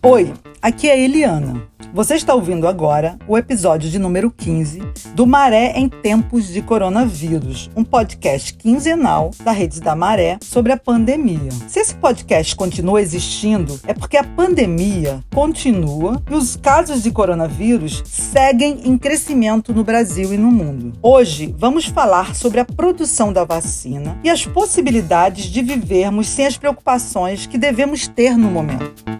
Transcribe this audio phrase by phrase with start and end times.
[0.00, 0.32] Oi,
[0.62, 1.60] aqui é a Eliana.
[1.92, 4.80] Você está ouvindo agora o episódio de número 15
[5.14, 10.76] do Maré em Tempos de Coronavírus, um podcast quinzenal da Rede da Maré sobre a
[10.76, 11.50] pandemia.
[11.66, 18.04] Se esse podcast continua existindo, é porque a pandemia continua e os casos de coronavírus
[18.06, 20.92] seguem em crescimento no Brasil e no mundo.
[21.02, 26.56] Hoje vamos falar sobre a produção da vacina e as possibilidades de vivermos sem as
[26.56, 29.17] preocupações que devemos ter no momento.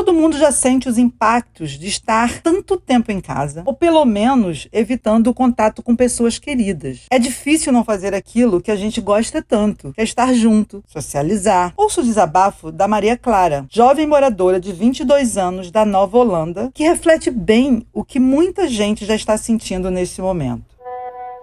[0.00, 4.66] Todo mundo já sente os impactos de estar tanto tempo em casa, ou pelo menos
[4.72, 7.00] evitando o contato com pessoas queridas.
[7.10, 11.74] É difícil não fazer aquilo que a gente gosta tanto, que é estar junto, socializar.
[11.76, 16.82] Ouço o desabafo da Maria Clara, jovem moradora de 22 anos da Nova Holanda, que
[16.82, 20.69] reflete bem o que muita gente já está sentindo nesse momento.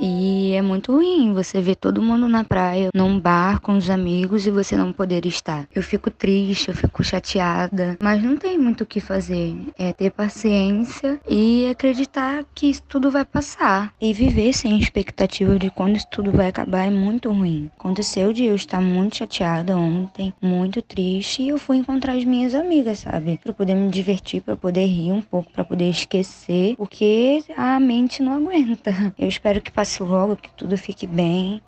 [0.00, 4.46] E é muito ruim você ver todo mundo na praia, num bar com os amigos
[4.46, 5.66] e você não poder estar.
[5.74, 9.54] Eu fico triste, eu fico chateada, mas não tem muito o que fazer.
[9.78, 13.92] É ter paciência e acreditar que isso tudo vai passar.
[14.00, 17.70] E viver sem expectativa de quando isso tudo vai acabar é muito ruim.
[17.78, 22.54] Aconteceu de eu estar muito chateada ontem, muito triste, e eu fui encontrar as minhas
[22.54, 23.38] amigas, sabe?
[23.42, 28.22] Pra poder me divertir, para poder rir um pouco, para poder esquecer, porque a mente
[28.22, 29.14] não aguenta.
[29.18, 31.60] Eu espero que passe logo, que tudo fique bem.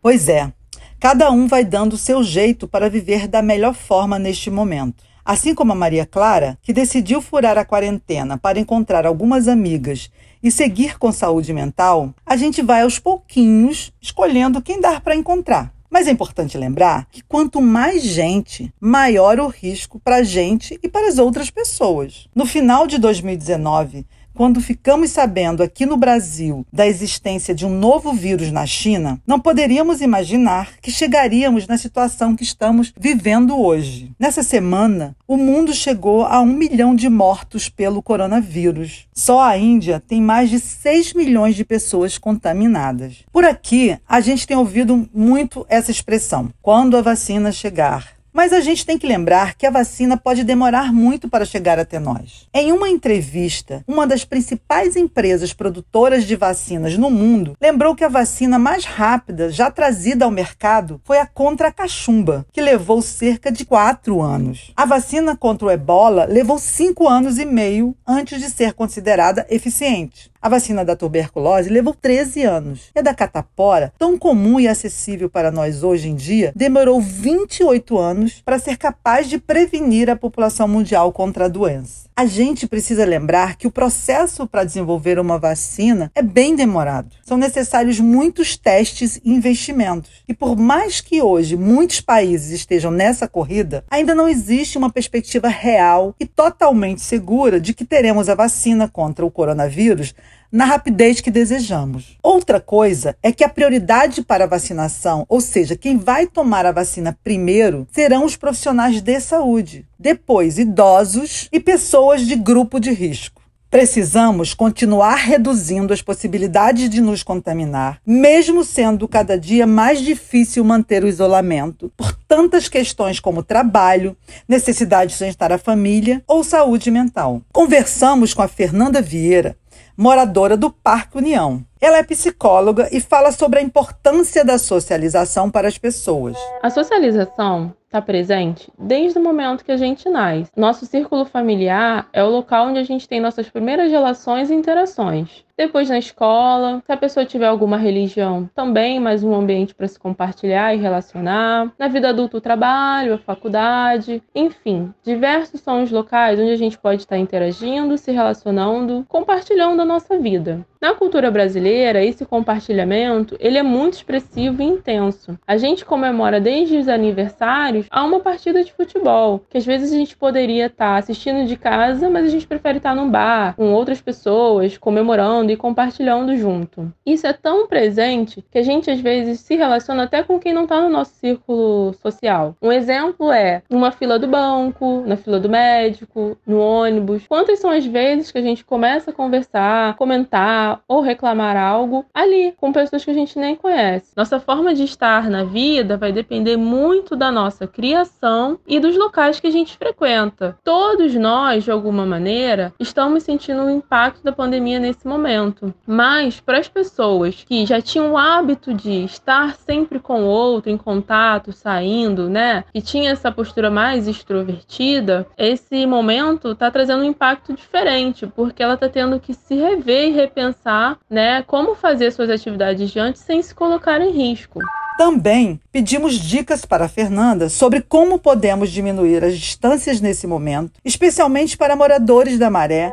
[0.00, 0.50] Pois é,
[0.98, 5.04] cada um vai dando o seu jeito para viver da melhor forma neste momento.
[5.22, 10.10] Assim como a Maria Clara, que decidiu furar a quarentena para encontrar algumas amigas
[10.42, 15.70] e seguir com saúde mental, a gente vai aos pouquinhos escolhendo quem dar para encontrar.
[15.90, 20.88] Mas é importante lembrar que quanto mais gente, maior o risco para a gente e
[20.88, 22.26] para as outras pessoas.
[22.34, 28.12] No final de 2019, quando ficamos sabendo aqui no Brasil da existência de um novo
[28.12, 34.12] vírus na China, não poderíamos imaginar que chegaríamos na situação que estamos vivendo hoje.
[34.18, 39.06] Nessa semana, o mundo chegou a um milhão de mortos pelo coronavírus.
[39.14, 43.18] Só a Índia tem mais de 6 milhões de pessoas contaminadas.
[43.32, 48.14] Por aqui, a gente tem ouvido muito essa expressão: quando a vacina chegar.
[48.36, 52.00] Mas a gente tem que lembrar que a vacina pode demorar muito para chegar até
[52.00, 52.48] nós.
[52.52, 58.08] Em uma entrevista, uma das principais empresas produtoras de vacinas no mundo lembrou que a
[58.08, 63.52] vacina mais rápida já trazida ao mercado foi a contra a cachumba, que levou cerca
[63.52, 64.72] de quatro anos.
[64.74, 70.34] A vacina contra o ebola levou cinco anos e meio antes de ser considerada eficiente.
[70.44, 72.90] A vacina da tuberculose levou 13 anos.
[72.94, 77.96] E a da catapora, tão comum e acessível para nós hoje em dia, demorou 28
[77.96, 82.04] anos para ser capaz de prevenir a população mundial contra a doença.
[82.16, 87.16] A gente precisa lembrar que o processo para desenvolver uma vacina é bem demorado.
[87.24, 90.22] São necessários muitos testes e investimentos.
[90.28, 95.48] E por mais que hoje muitos países estejam nessa corrida, ainda não existe uma perspectiva
[95.48, 100.14] real e totalmente segura de que teremos a vacina contra o coronavírus
[100.54, 102.16] na rapidez que desejamos.
[102.22, 106.70] Outra coisa é que a prioridade para a vacinação, ou seja, quem vai tomar a
[106.70, 113.42] vacina primeiro, serão os profissionais de saúde, depois idosos e pessoas de grupo de risco.
[113.68, 121.02] Precisamos continuar reduzindo as possibilidades de nos contaminar, mesmo sendo cada dia mais difícil manter
[121.02, 124.16] o isolamento, por tantas questões como trabalho,
[124.48, 127.42] necessidade de sustentar a família ou saúde mental.
[127.52, 129.56] Conversamos com a Fernanda Vieira,
[129.96, 131.64] moradora do Parque União.
[131.80, 136.36] Ela é psicóloga e fala sobre a importância da socialização para as pessoas.
[136.62, 140.50] A socialização está presente desde o momento que a gente nasce.
[140.56, 145.44] Nosso círculo familiar é o local onde a gente tem nossas primeiras relações e interações.
[145.56, 149.96] Depois na escola, se a pessoa tiver alguma religião, também mais um ambiente para se
[149.96, 151.72] compartilhar e relacionar.
[151.78, 156.76] Na vida adulta, o trabalho, a faculdade, enfim, diversos são os locais onde a gente
[156.76, 160.66] pode estar interagindo, se relacionando, compartilhando a nossa vida.
[160.80, 165.38] Na cultura brasileira, esse compartilhamento ele é muito expressivo e intenso.
[165.46, 169.96] A gente comemora desde os aniversários a uma partida de futebol, que às vezes a
[169.96, 174.00] gente poderia estar assistindo de casa, mas a gente prefere estar num bar com outras
[174.00, 176.92] pessoas, comemorando e compartilhando junto.
[177.04, 180.64] Isso é tão presente que a gente às vezes se relaciona até com quem não
[180.64, 182.56] está no nosso círculo social.
[182.60, 187.26] Um exemplo é numa fila do banco, na fila do médico, no ônibus.
[187.26, 192.52] Quantas são as vezes que a gente começa a conversar, comentar ou reclamar algo ali,
[192.56, 194.12] com pessoas que a gente nem conhece.
[194.16, 199.40] Nossa forma de estar na vida vai depender muito da nossa criação e dos locais
[199.40, 200.56] que a gente frequenta.
[200.62, 205.74] Todos nós, de alguma maneira, estamos sentindo o impacto da pandemia nesse momento.
[205.86, 210.70] Mas para as pessoas que já tinham o hábito de estar sempre com o outro,
[210.70, 212.64] em contato, saindo, né?
[212.72, 218.74] Que tinha essa postura mais extrovertida, esse momento está trazendo um impacto diferente, porque ela
[218.74, 221.42] está tendo que se rever e repensar, né?
[221.42, 224.60] Como fazer suas atividades de antes sem se colocar em risco.
[224.96, 231.56] Também pedimos dicas para a Fernanda sobre como podemos diminuir as distâncias nesse momento, especialmente
[231.56, 232.92] para moradores da Maré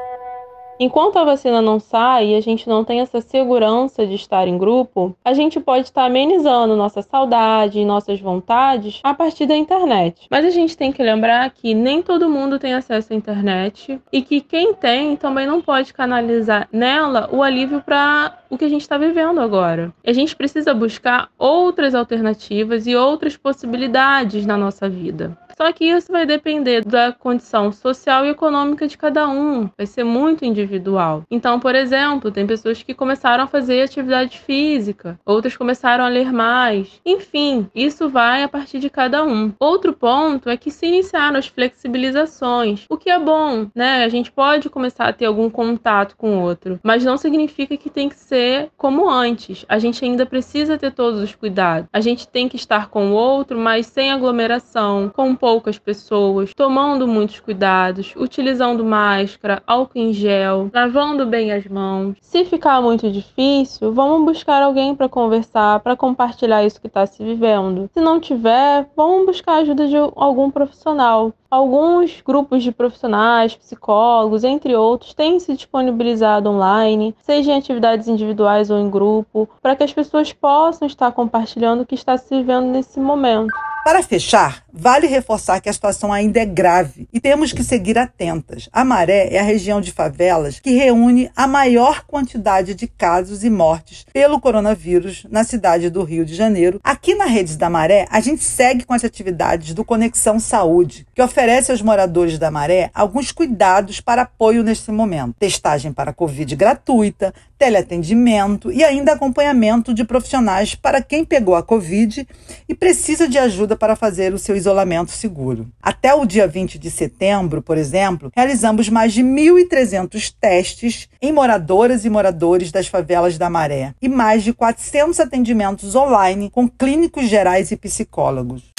[0.84, 4.58] Enquanto a vacina não sai e a gente não tem essa segurança de estar em
[4.58, 10.26] grupo, a gente pode estar amenizando nossa saudade e nossas vontades a partir da internet.
[10.28, 14.24] Mas a gente tem que lembrar que nem todo mundo tem acesso à internet e
[14.24, 18.82] que quem tem também não pode canalizar nela o alívio para o que a gente
[18.82, 19.94] está vivendo agora.
[20.06, 25.38] A gente precisa buscar outras alternativas e outras possibilidades na nossa vida.
[25.58, 30.04] Só que isso vai depender da condição social e econômica de cada um, vai ser
[30.04, 31.24] muito individual.
[31.30, 36.34] Então, por exemplo, tem pessoas que começaram a fazer atividade física, outras começaram a ler
[36.34, 37.00] mais.
[37.06, 39.54] Enfim, isso vai a partir de cada um.
[39.60, 44.04] Outro ponto é que se iniciaram as flexibilizações, o que é bom, né?
[44.04, 47.90] A gente pode começar a ter algum contato com o outro, mas não significa que
[47.90, 48.41] tem que ser
[48.78, 49.66] como antes.
[49.68, 51.88] A gente ainda precisa ter todos os cuidados.
[51.94, 57.08] A gente tem que estar com o outro, mas sem aglomeração, com poucas pessoas, tomando
[57.08, 62.16] muitos cuidados, utilizando máscara, álcool em gel, lavando bem as mãos.
[62.22, 67.24] Se ficar muito difícil, vamos buscar alguém para conversar, para compartilhar isso que está se
[67.24, 67.90] vivendo.
[67.94, 71.34] Se não tiver, vamos buscar a ajuda de algum profissional.
[71.50, 78.31] Alguns grupos de profissionais, psicólogos, entre outros, têm se disponibilizado online, seja em atividades individuais
[78.70, 82.68] ou em grupo, para que as pessoas possam estar compartilhando o que está se vivendo
[82.68, 83.52] nesse momento.
[83.84, 88.70] Para fechar, vale reforçar que a situação ainda é grave e temos que seguir atentas.
[88.72, 93.50] A Maré é a região de favelas que reúne a maior quantidade de casos e
[93.50, 96.80] mortes pelo coronavírus na cidade do Rio de Janeiro.
[96.84, 101.22] Aqui na Redes da Maré, a gente segue com as atividades do Conexão Saúde, que
[101.22, 105.36] oferece aos moradores da Maré alguns cuidados para apoio neste momento.
[105.40, 112.28] Testagem para Covid gratuita, teleatendimento e ainda acompanhamento de profissionais para quem pegou a Covid
[112.68, 115.68] e precisa de ajuda para fazer o seu isolamento seguro.
[115.82, 122.06] Até o dia 20 de setembro, por exemplo, realizamos mais de 1.300 testes em moradoras
[122.06, 127.72] e moradores das favelas da Maré e mais de 400 atendimentos online com clínicos gerais
[127.72, 128.72] e psicólogos.